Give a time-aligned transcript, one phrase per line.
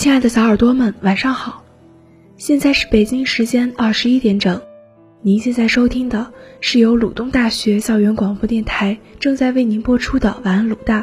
[0.00, 1.62] 亲爱的小耳朵们，晚上好！
[2.38, 4.62] 现在是北京时间二十一点整，
[5.20, 6.32] 您现在收听的
[6.62, 11.02] 是由鲁东大学校园广播电台正在为您播出的《晚安鲁大》，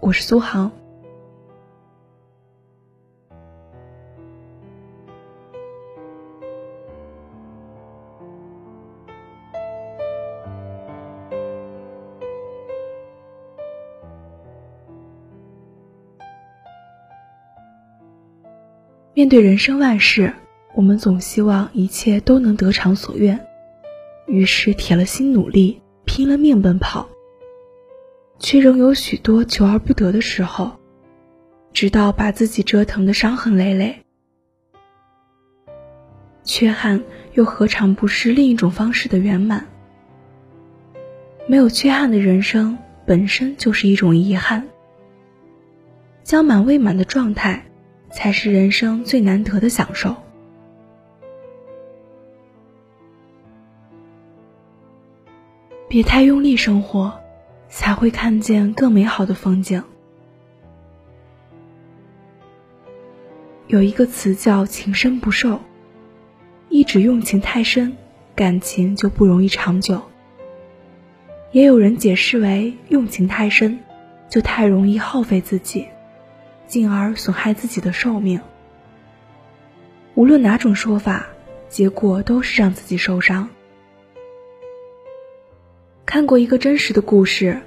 [0.00, 0.72] 我是苏杭。
[19.20, 20.32] 面对人生万事，
[20.74, 23.46] 我们总希望一切都能得偿所愿，
[24.26, 27.06] 于是铁了心努力，拼了命奔跑，
[28.38, 30.72] 却仍有许多求而不得的时候，
[31.74, 33.94] 直到把自己折腾的伤痕累累。
[36.42, 39.66] 缺憾又何尝不是另一种方式的圆满？
[41.46, 44.66] 没有缺憾的人生本身就是一种遗憾，
[46.24, 47.66] 将满未满的状态。
[48.10, 50.14] 才是人生最难得的享受。
[55.88, 57.12] 别太用力生活，
[57.68, 59.82] 才会看见更美好的风景。
[63.66, 65.60] 有一个词叫“情深不寿”，
[66.68, 67.96] 一直用情太深，
[68.34, 70.00] 感情就不容易长久。
[71.52, 73.78] 也有人解释为用情太深，
[74.28, 75.86] 就太容易耗费自己。
[76.70, 78.40] 进而损害自己的寿命。
[80.14, 81.26] 无论哪种说法，
[81.68, 83.48] 结果都是让自己受伤。
[86.06, 87.60] 看过一个真实的故事，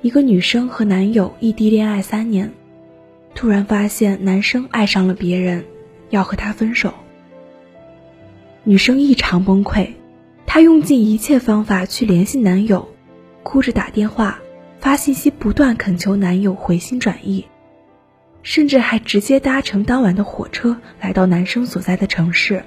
[0.00, 2.52] 一个女生和男友异地恋爱三年，
[3.34, 5.64] 突然发现男生爱上了别人，
[6.10, 6.94] 要和她分手。
[8.62, 9.90] 女生异常崩溃，
[10.46, 12.88] 她用尽一切方法去联系男友，
[13.42, 14.38] 哭着打电话、
[14.78, 17.44] 发信息，不断恳求男友回心转意。
[18.42, 22.64] 甚至还直接搭乘当晚的火车来到男生所在的城市，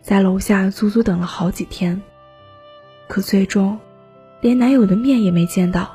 [0.00, 2.00] 在楼下足足等了好几天，
[3.08, 3.78] 可最终
[4.40, 5.90] 连男友的面也没见到。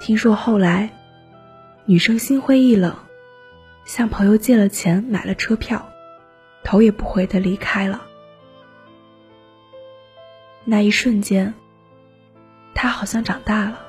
[0.00, 0.90] 听说后来，
[1.84, 2.94] 女生心灰意冷，
[3.84, 5.90] 向朋友借了钱买了车票，
[6.62, 8.02] 头也不回的离开了。
[10.64, 11.52] 那一瞬间，
[12.74, 13.87] 她好像长大了。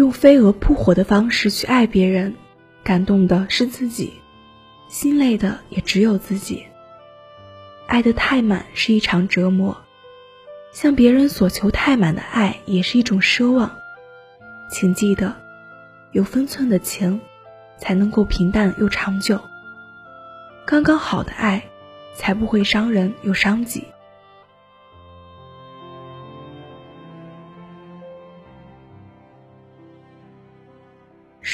[0.00, 2.34] 用飞蛾扑火的方式去爱别人，
[2.82, 4.14] 感动的是自己，
[4.88, 6.64] 心累的也只有自己。
[7.86, 9.76] 爱得太满是一场折磨，
[10.72, 13.76] 向别人索求太满的爱也是一种奢望。
[14.70, 15.36] 请记得，
[16.12, 17.20] 有分寸的情，
[17.76, 19.38] 才能够平淡又长久。
[20.64, 21.62] 刚刚好的爱，
[22.14, 23.84] 才不会伤人又伤己。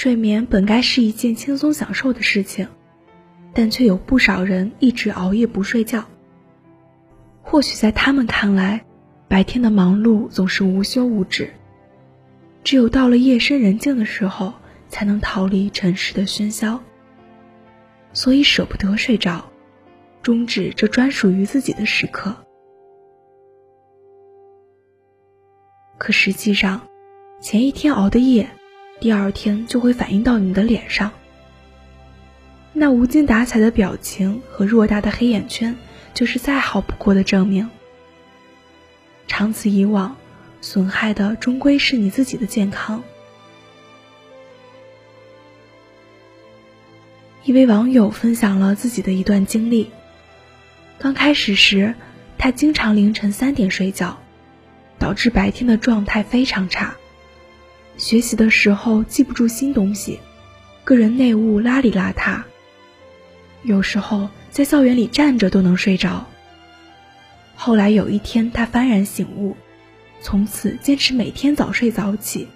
[0.06, 2.68] 睡眠本该是一件轻松享受的事情，
[3.52, 6.04] 但却有不少人一直熬夜不睡觉。
[7.42, 8.84] 或许在他们看来，
[9.26, 11.52] 白天的忙碌总是无休无止，
[12.62, 14.54] 只有到了夜深人静的时候，
[14.88, 16.80] 才能逃离尘世的喧嚣。
[18.12, 19.44] 所以舍不得睡着，
[20.22, 22.32] 终止这专属于自己的时刻。
[25.98, 26.86] 可实际上，
[27.40, 28.48] 前一天熬的夜。
[28.98, 31.12] 第二天就会反映到你的脸上，
[32.72, 35.76] 那无精打采的表情和偌大的黑眼圈，
[36.14, 37.68] 就是再好不过的证明。
[39.28, 40.16] 长此以往，
[40.60, 43.02] 损害的终归是你自己的健康。
[47.44, 49.90] 一位网友分享了自己的一段经历：
[50.98, 51.94] 刚开始时，
[52.38, 54.18] 他经常凌晨三点睡觉，
[54.98, 56.96] 导致白天的状态非常差。
[57.96, 60.20] 学习的时候记不住新东西，
[60.84, 62.42] 个人内务邋里邋遢，
[63.62, 66.26] 有时候在校园里站着都能睡着。
[67.54, 69.56] 后来有一天，他幡然醒悟，
[70.20, 72.48] 从此坚持每天早睡早起，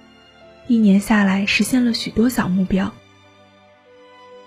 [0.66, 2.92] 一年下来实现了许多小目标。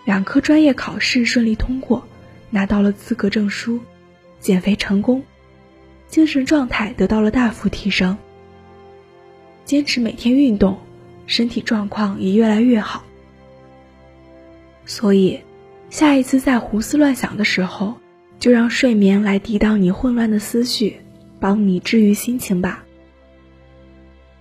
[0.05, 2.07] 两科专业考试顺利通过，
[2.51, 3.79] 拿到了资格证书，
[4.39, 5.23] 减肥成功，
[6.07, 8.15] 精神状态得到了大幅提升。
[9.65, 10.77] 坚持每天运动，
[11.25, 13.03] 身体状况也越来越好。
[14.85, 15.39] 所以，
[15.89, 17.95] 下一次在胡思乱想的时候，
[18.39, 20.97] 就让睡眠来抵挡你混乱的思绪，
[21.39, 22.83] 帮你治愈心情吧。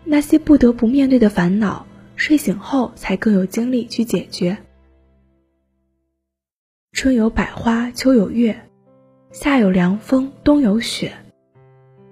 [0.04, 1.86] 那些不得不面对的烦恼，
[2.16, 4.56] 睡醒后才更有精力去解决。
[6.92, 8.68] 春有百花，秋有月，
[9.30, 11.12] 夏有凉风，冬有雪。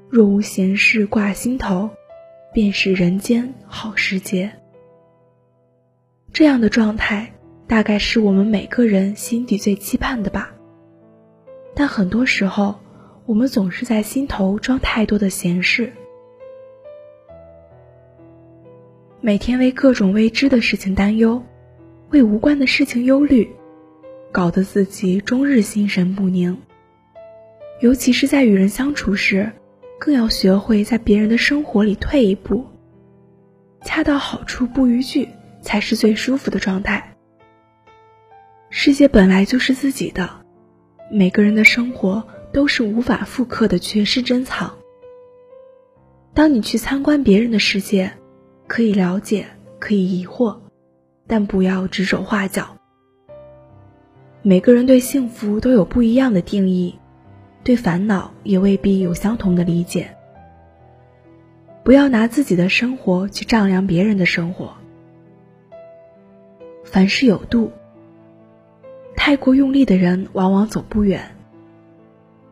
[0.08, 1.90] 若无闲事挂心头。
[2.52, 4.50] 便是人间好时节。
[6.32, 7.32] 这样的状态，
[7.66, 10.54] 大概是我们每个人心底最期盼的吧。
[11.74, 12.78] 但很多时候，
[13.26, 15.92] 我们总是在心头装太多的闲事，
[19.20, 21.42] 每天为各种未知的事情担忧，
[22.10, 23.48] 为无关的事情忧虑，
[24.32, 26.60] 搞得自己终日心神不宁。
[27.80, 29.50] 尤其是在与人相处时，
[30.00, 32.64] 更要学会在别人的生活里退一步，
[33.82, 35.28] 恰到好处不逾矩，
[35.60, 37.14] 才是最舒服的状态。
[38.70, 40.30] 世界本来就是自己的，
[41.10, 44.74] 每个人的生活都是无法复刻的绝世珍藏。
[46.32, 48.10] 当你去参观别人的世界，
[48.66, 49.48] 可以了解，
[49.78, 50.56] 可以疑惑，
[51.26, 52.78] 但不要指手画脚。
[54.40, 56.99] 每个人对幸福都有不一样的定义。
[57.62, 60.16] 对烦恼也未必有相同的理解。
[61.82, 64.74] 不要拿自己的生活去丈量别人的生活。
[66.84, 67.72] 凡事有度，
[69.16, 71.34] 太过用力的人往往走不远。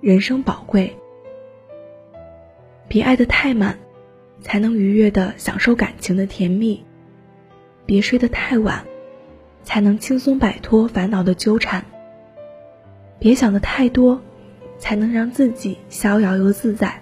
[0.00, 0.96] 人生宝贵，
[2.86, 3.78] 别爱得太满，
[4.40, 6.84] 才能愉悦的享受感情的甜蜜；
[7.84, 8.84] 别睡得太晚，
[9.64, 11.82] 才能轻松摆脱烦恼的纠缠；
[13.18, 14.20] 别想的太多。
[14.78, 17.00] 才能让自己逍遥又自在。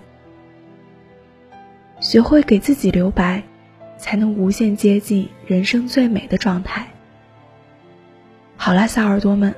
[2.01, 3.43] 学会给自己留白，
[3.99, 6.87] 才能无限接近人生最美的状态。
[8.57, 9.55] 好啦，小耳朵们，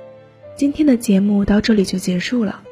[0.56, 2.62] 今天的节目到这里就结束了。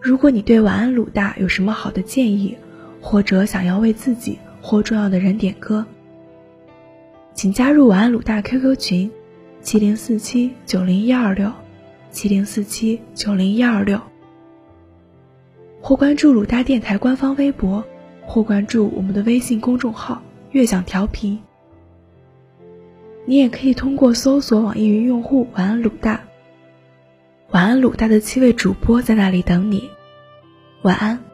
[0.00, 2.56] 如果你对晚安鲁大有什么好的建议，
[3.00, 5.84] 或者想要为自己或重要的人点歌，
[7.34, 9.10] 请加入晚安鲁大 QQ 群：
[9.62, 11.52] 七零四七九零一二六，
[12.10, 14.00] 七零四七九零一二六。
[15.86, 17.84] 或关注鲁大电台官方微博，
[18.26, 21.38] 或关注我们的微信公众号“悦享调频”。
[23.24, 26.24] 你也可以通过搜索网易云用户“晚安鲁大”，
[27.54, 29.88] 晚安鲁大的七位主播在那里等你。
[30.82, 31.25] 晚安。